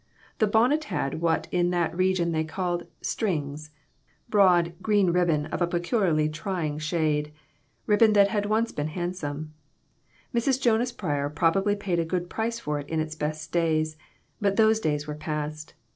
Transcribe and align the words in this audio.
The 0.39 0.47
bonnet 0.47 0.85
had 0.85 1.21
what 1.21 1.47
in 1.51 1.69
that 1.69 1.95
region 1.95 2.31
they 2.31 2.43
called 2.43 2.87
"strings" 3.01 3.69
broad, 4.29 4.73
green 4.81 5.11
ribbon 5.11 5.45
of 5.53 5.61
a 5.61 5.67
pecul 5.67 5.99
iarly 6.09 6.33
trying 6.33 6.79
shade 6.79 7.31
ribbon 7.85 8.11
which 8.11 8.29
had 8.29 8.47
once 8.47 8.71
been 8.71 8.87
handsome. 8.87 9.53
Mrs. 10.33 10.59
Jonas 10.59 10.91
Pryor 10.91 11.29
probably 11.29 11.75
paid 11.75 11.99
a 11.99 12.03
good 12.05 12.31
price 12.31 12.57
for 12.57 12.79
it 12.79 12.89
in 12.89 12.99
its 12.99 13.13
best 13.13 13.51
days, 13.51 13.95
but 14.39 14.55
those 14.55 14.79
days 14.79 15.05
were 15.05 15.13
past. 15.13 15.75